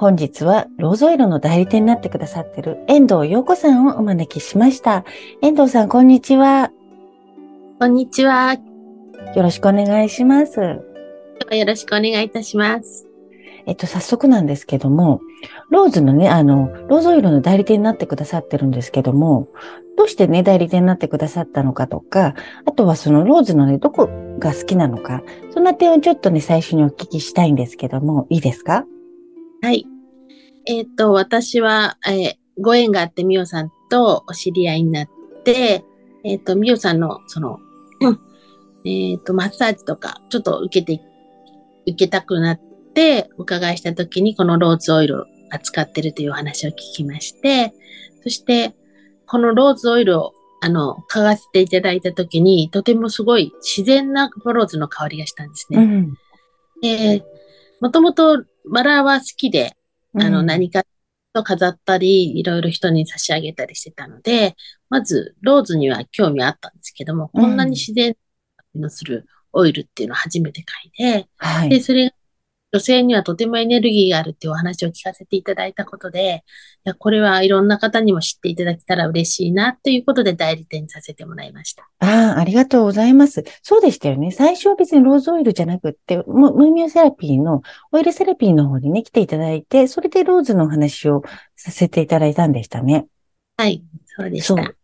[0.00, 5.04] 本日はローズオイルの代理店になってくださっている遠藤陽子さんをお招きしました
[5.42, 6.70] 遠藤さんこんにちは
[7.78, 8.54] こんにちは。
[8.54, 10.58] よろしくお願いします。
[10.58, 10.82] よ
[11.66, 13.06] ろしくお願いいたします。
[13.66, 15.20] えっと、早速なんですけども、
[15.68, 19.48] ローズのね、あの、ローズオイルの代理店になってくださってるんですけども、
[19.98, 22.34] どうしてね、代理店になってくださったのかとか、
[22.66, 28.84] あとはそのローズのね、どこが好きなのか、そんな点をちょっとね、最初にお聞きしたいんですけども、いいですか？
[29.62, 29.86] はい。
[30.66, 35.08] えっ、と、私は、えーご縁があって、みおさんとお知り合いになっ
[35.44, 35.84] て、
[36.24, 37.58] えっ、と、みおさんの、その、
[38.00, 38.20] うん
[38.84, 41.02] えっ、と、マッサージとか、ちょっと受けて、
[41.86, 42.60] 受けたくなっ
[42.94, 47.74] て、お伺いしたときに、このローズオイルを扱ってるというお話を聞きまして、
[48.22, 48.74] そして、
[49.26, 55.78] このローズオイルを、あの、嗅がせていただいたときに、とてもすごい自然なローズの香りがしたんですね。
[55.86, 56.14] ん。
[56.82, 57.24] で、
[57.80, 59.76] もともとバラは好きで、
[60.14, 60.84] あの、うん何か
[61.32, 64.56] と飾ったり、いろいろ人に差し上げたりしてたので、
[64.88, 68.16] まず、ローズには興味あったんですけども、こんなに自然
[68.74, 71.68] のするオイルっていうのを初めて嗅いで、はい。
[71.68, 72.14] で、それが
[72.72, 76.44] 女性にはとてもエネルギーがあるっていうお話を聞かせていただいたことで、
[76.84, 81.90] いや、これはいろんな方にも知っていただけたら嬉しいなということで代理店にさせてもらいました。
[81.98, 83.44] ああ、ありがとうございます。
[83.62, 84.30] そうでしたよね。
[84.30, 91.22] 最初は別にローズオイルじゃなくって、ムムーミオセラピーの、オイルセラピーの方にね、来ていただいて、それでローズのお話を
[91.56, 93.06] させていただいたんでしたね。
[93.56, 94.74] はい、そうでした。。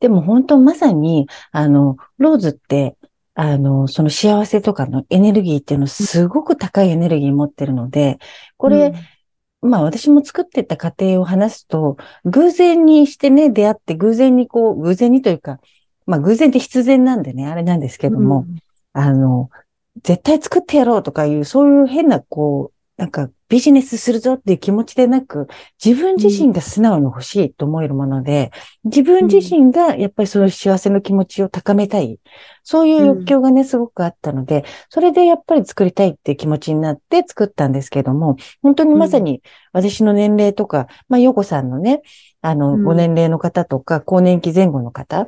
[0.00, 2.96] でも本当まさに、あの、ローズって、
[3.34, 8.18] あの、その幸せとかのエネルギーっていうのすごく高いエネルギー持ってるので、
[8.56, 8.92] これ、
[9.60, 15.58] まあ私も作ってた過程を話すと、偶然にしてね、出会って偶然にこう、偶然にというか、
[16.06, 18.46] まあ偶然って必然なんでね、あれなんですけども、
[18.92, 19.50] あの、
[20.02, 25.48] 絶対作ってやろうとかいう、そういう変な、こう、なんかビジネスするぞっていう気持ちでなく、
[25.84, 28.52] 自分自身が素直に欲しいと思えるもので、
[28.84, 32.20] 自分自身がやっぱりその幸せの気持ちを高めたい。
[32.62, 42.02] そういう欲求がね、すごくあったので、それでやっぱり作りたいっていう気持ちになって作ったんですけども、本当にまさに私の年齢とか、まあ、ヨコさんのね、
[42.42, 42.84] あの、うん。
[42.84, 45.26] ご年齢の方とか、更年期前後の方、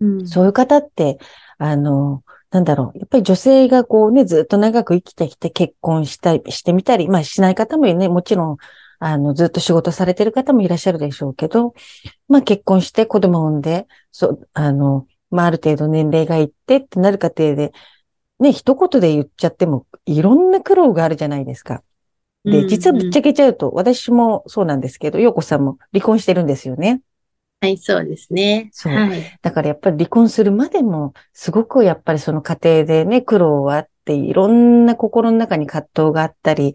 [0.00, 0.26] うん。
[0.28, 1.18] そういう方って、
[1.58, 2.98] あの、なんだろう。
[2.98, 8.56] やっぱり女性がこうね、ずっと長く生きてきて結婚したり、してみたり、まあしない方もね、もちろん、
[8.98, 11.74] あの、ずっと仕事されてる方もいらっしゃるでしょうけど、
[12.28, 17.72] まあ結婚して子供を産んで、そう、あの、まあある程度年齢がいってってなる過程で、
[18.38, 21.82] ね、一言で言っちゃっても、いろんな苦労があるじゃないですか。
[22.44, 27.00] で、実はぶっちゃけちゃうと、私もそうなんですけど、洋子さんも離婚してるんですよね。
[27.62, 28.70] はい、そうですね。
[28.72, 29.38] そうはい。
[29.40, 36.74] だからやっぱり離婚するまでも、すごくやっぱりその過程でね、苦労はあって、いろんな心の中に葛藤があったり、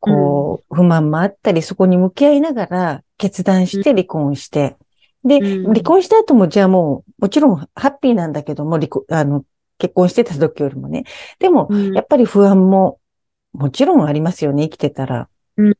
[0.00, 4.78] こう、不満もあったり、そこに向き合いながら決断して離婚して、
[5.22, 9.44] で、うん離婚した後も、じゃあもう、もちろんハッピーなんだけども、離婚、あの、
[9.76, 11.04] 結婚してた時よりもね。
[11.40, 13.00] でも、うんやっぱり不安も、
[13.52, 15.28] もちろんありますよね、生きてたら。
[15.58, 15.76] うんうん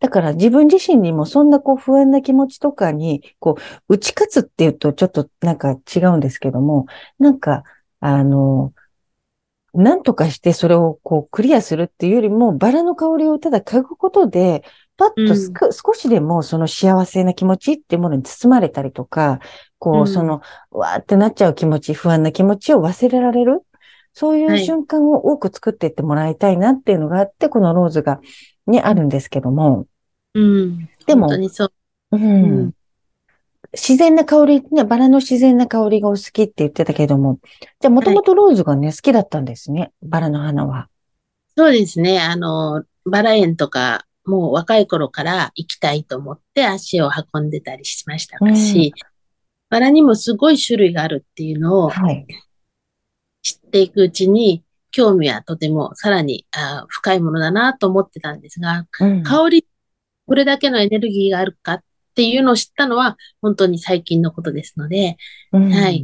[0.00, 3.56] だから自分自身にもそんなこう不安な気持ちとかに、こ
[3.88, 6.86] う、打ち勝つっていうとちょっとなんか違うんですけども、
[7.18, 7.64] なんか、
[8.00, 8.74] あの、
[9.74, 14.62] なんとかしてそれをこうクリアするっていうよりも、バラの香りをただ嗅ぐことで、
[14.96, 19.40] パッとすく、少しでもその幸せな気持ちっていうものに包まれたりとか、
[19.80, 20.02] こうん。
[20.04, 23.62] う、その、わーってなっちゃう気持ち、不安な気持ちを忘れられる。
[24.12, 24.64] そういうはい。
[24.64, 28.20] 瞬間を多く作っていってもらいたいなっていうのがあって、このローズが、
[28.66, 29.86] にあるんですけども、
[30.34, 30.88] うん。
[31.06, 31.72] でも本当にそう。
[32.12, 32.72] ううんん。
[33.72, 37.40] 自然な香り、ね、バラの自然な香りがお好きって言ってたけども、
[37.80, 39.92] じゃあもともとローズがね、好きだったんですね。
[40.02, 40.88] バラの花は。
[41.56, 42.20] そうですね。
[42.20, 48.94] あの、バラ園とか、もう若い頃から行きたいと思って足を運んでたりしましたし、
[49.68, 52.26] バラにもすごい種類があるっていうのをはい。
[53.42, 54.63] 知っていくうちに、
[54.94, 59.22] 興味はとてもさらにあ深いものだなと思ってたんですが、うん。
[59.24, 59.66] 香り、
[60.26, 61.80] これだけのエネルギーがあるかっ
[62.14, 65.16] ていうのを知ったのは本当に最近のことですので、
[65.52, 65.68] うん。
[65.72, 65.96] はい。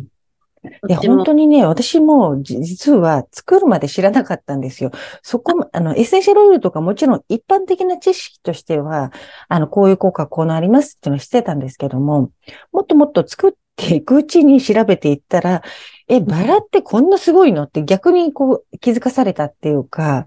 [0.89, 4.91] いや、本当にね、私も実は作るまで知らなかったんですよ。
[5.23, 5.81] そこ、あ。
[5.81, 9.13] の、エッセンシャルオイルとかもちろん一般的な知識としては、
[9.49, 12.33] あの、こういう効果こうなりますっていうのを知ってたんですけども、
[12.73, 15.63] もっともっと作っていくうちに調べていったら、
[16.11, 17.65] え、バラってこんなすごいの？
[17.65, 20.27] って逆にこう気づかされたっていうか。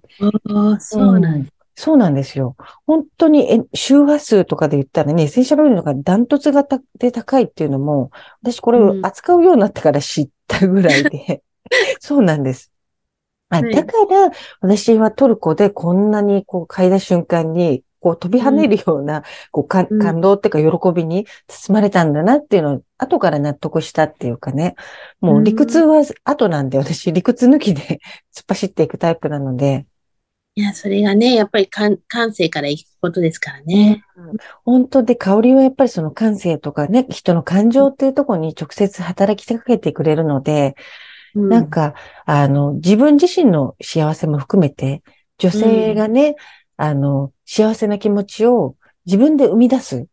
[0.50, 2.56] ああ、そうなんそうなんですよ。
[2.86, 6.66] 本当に、え、周波数とかで言ったらね、エッセンシャルオイルのがダントツが
[7.00, 11.42] で高いっていうのも、私これを扱うようになってから知ったぐらいで、
[12.00, 12.72] そうなんです。
[13.50, 14.32] あ、だから、
[14.62, 19.88] 私はトルコでこんなにこう嗅いだ瞬間に、こう飛び跳ねるような、こう感
[20.20, 24.76] 動っていうか喜びに包まれたんだなっていうのを後から納得したっていうかね。
[25.22, 27.14] もう理屈は後なんで、私。
[27.14, 28.02] 理屈抜きで
[28.36, 29.86] 突っ走っていくタイプなので、
[30.56, 34.04] いや、それがね、やっぱり感感性からいくことですからね。
[34.18, 40.76] うん、本当で、香りはやっぱりその感性とかね、人の感情っていうところに直接働きかけてくれるので、
[41.34, 41.96] うん、なんか、
[42.26, 45.02] あの、自分自身の幸せも含めて、
[45.40, 46.36] 女性がね、うん、
[46.78, 48.76] あの、幸せな気持ちを
[49.06, 50.08] 自分で生み出す。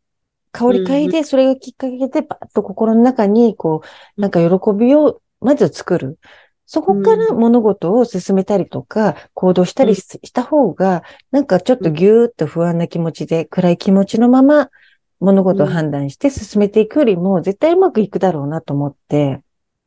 [0.53, 3.83] 香り嗅いで、それがきっかけで、パッと心の中に、こ
[4.17, 6.19] う、なんか喜びをまず作る。
[6.67, 14.71] そこから物事を進めたりとか、行動したりした方が、なんかちょっとぎゅーっと不安な気持ちで、暗い気持ちのまま
[15.19, 19.41] 物事を判断して進めていくよりも、絶対うまくいくだろうなと思って。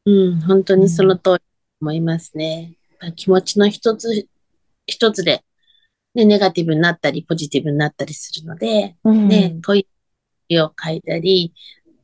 [0.05, 1.39] うん、本当にその通り
[1.81, 2.73] 思いますね。
[3.15, 4.27] 気持ちの一つ、
[4.85, 5.43] 一つで、
[6.15, 9.87] ね、ネガティブになったり、ポジティブになったりするので、うん、ね、問
[10.49, 11.53] いを書いたり、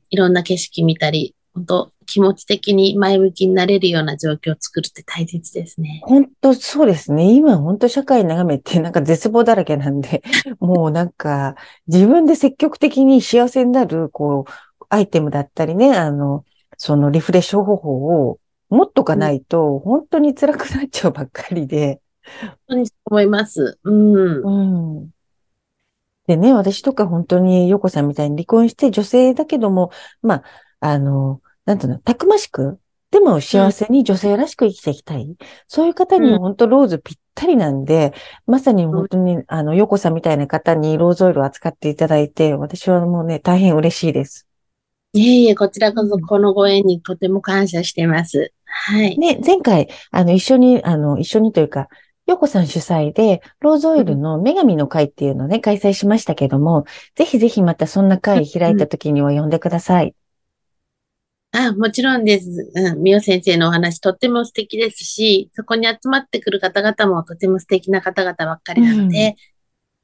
[0.09, 6.01] いろんな景色見たり、本当気持ち的に前向きになれるような状況を作るって大切ですね。
[6.03, 7.35] 本当そうですね。
[7.35, 10.23] 今本当社会眺めてなんか絶望だらけなんで、
[10.59, 11.55] もうなんか
[11.87, 16.45] 自分で積極的に幸せになる、こう、アイテムだったりね、あの、
[16.77, 17.91] そのリフレッシュ方法
[18.27, 18.39] を
[18.69, 22.01] 持っとかないと、本当に辛くなっちゃうばっかりで。
[22.41, 23.79] 本当にそう思います。
[23.83, 24.97] うん。
[24.97, 25.09] うん。
[26.27, 30.43] でね、私とか本当にヨコさんみたいに離婚して女性だけども、まあ、
[30.79, 32.79] あの、なんていうの、たくましく、
[33.11, 35.23] でも幸せに女性らしく生きていきたい。
[35.23, 35.35] うん、
[35.67, 38.13] そういう方に本当ローズぴったりなんで、
[38.45, 44.47] まさに本当に、あの、ヨコさんみたいな方にローズオイルを扱っていただいて、私はもうね、大変嬉しいです。
[45.13, 48.53] いえいえ、こちらこそこのご縁にとても感謝してます。
[48.65, 49.17] はい。
[49.17, 51.87] ね、前回、あの、一緒に、あの、一緒にというか、
[52.29, 56.85] ヨコさん主催で、ローズオイルの女神の会っていうのをね、開催しましたけども、
[57.15, 60.13] ぜひぜひまたそんな会開いた時には呼んでください。
[61.53, 62.71] あ、もちろんです。
[62.75, 69.35] うん、みお先生のお話とっても素敵ですし、そこに集まってくる方々もとても素敵な方々ばっかりなので、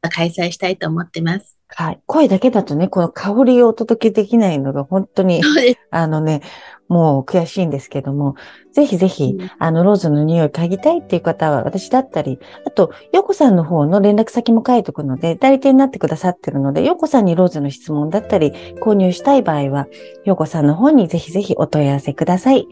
[0.05, 1.57] うん、開催したいと思ってます。
[1.67, 1.99] はい。
[2.05, 5.41] 声だけだとね、この香りをお届けできないのが本当に、
[5.89, 6.41] あのね、
[6.87, 8.35] もう悔しいんですけども、
[8.71, 19.87] ぜひぜひ、うん、あの、ローズの匂い嗅ぎたいっていう方は、私だったり、あと、ヨコさんの方の連絡先も書いておくので、代理店になってくださってるので、ヨコさんにローズの質問だったり、購入したい場合は、
[20.23, 22.67] ヨコさんの方にぜひぜひお問い合わせください。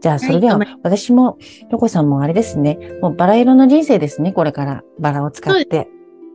[0.00, 1.36] じゃあ、それでは、私も、
[1.70, 5.88] ヨコさんもあれですね、もうバラ色の人生ですね、これから、バラを使って。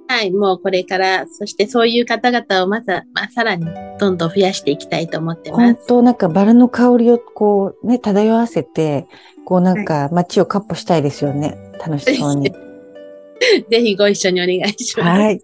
[0.07, 3.65] はい、もうこれから、そしてそういう方々をまず、まあ、さらに
[3.99, 5.63] どんどん増やしていきたいと思ってます。
[5.63, 9.07] 本当なんかバラの香りをこうね、漂わせて、
[9.45, 11.57] こうなんか街をカッポしたいですよね。
[11.85, 12.51] 楽しそうに。
[13.69, 15.09] ぜひご一緒にお願いします。
[15.09, 15.41] はい。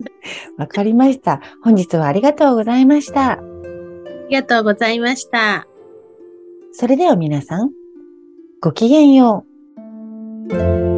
[0.57, 1.42] わかりました。
[1.63, 3.33] 本日はありがとうございました。
[3.33, 3.39] あ
[4.29, 5.67] りがとうございました。
[6.72, 7.72] それでは皆さん、
[8.62, 9.46] ごきげんよ
[10.50, 10.92] う。